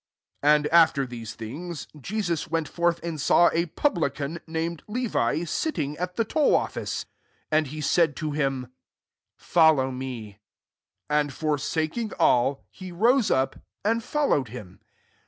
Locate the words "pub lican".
3.67-4.41